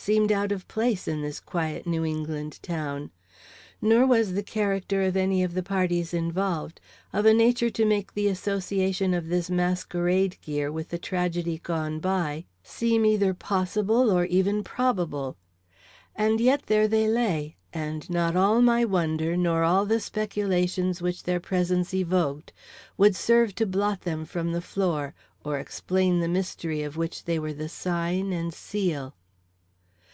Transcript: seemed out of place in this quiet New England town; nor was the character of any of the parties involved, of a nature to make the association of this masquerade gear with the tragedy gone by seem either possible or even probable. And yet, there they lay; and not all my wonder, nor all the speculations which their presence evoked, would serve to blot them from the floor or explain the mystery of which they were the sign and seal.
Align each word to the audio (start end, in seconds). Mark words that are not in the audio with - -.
seemed 0.00 0.30
out 0.30 0.52
of 0.52 0.66
place 0.68 1.08
in 1.08 1.20
this 1.22 1.40
quiet 1.40 1.84
New 1.84 2.04
England 2.04 2.60
town; 2.62 3.10
nor 3.82 4.06
was 4.06 4.32
the 4.32 4.42
character 4.44 5.02
of 5.02 5.16
any 5.16 5.42
of 5.42 5.54
the 5.54 5.62
parties 5.62 6.14
involved, 6.14 6.80
of 7.12 7.26
a 7.26 7.34
nature 7.34 7.68
to 7.68 7.84
make 7.84 8.14
the 8.14 8.28
association 8.28 9.12
of 9.12 9.26
this 9.26 9.50
masquerade 9.50 10.38
gear 10.40 10.70
with 10.70 10.88
the 10.90 10.96
tragedy 10.98 11.58
gone 11.64 11.98
by 11.98 12.44
seem 12.62 13.04
either 13.04 13.34
possible 13.34 14.08
or 14.10 14.24
even 14.26 14.62
probable. 14.62 15.36
And 16.14 16.40
yet, 16.40 16.62
there 16.66 16.86
they 16.88 17.08
lay; 17.08 17.56
and 17.72 18.08
not 18.08 18.36
all 18.36 18.62
my 18.62 18.84
wonder, 18.84 19.36
nor 19.36 19.64
all 19.64 19.84
the 19.84 20.00
speculations 20.00 21.02
which 21.02 21.24
their 21.24 21.40
presence 21.40 21.92
evoked, 21.92 22.52
would 22.96 23.16
serve 23.16 23.54
to 23.56 23.66
blot 23.66 24.02
them 24.02 24.24
from 24.24 24.52
the 24.52 24.62
floor 24.62 25.12
or 25.44 25.58
explain 25.58 26.20
the 26.20 26.28
mystery 26.28 26.82
of 26.84 26.96
which 26.96 27.24
they 27.24 27.38
were 27.38 27.52
the 27.52 27.68
sign 27.68 28.32
and 28.32 28.54
seal. 28.54 29.14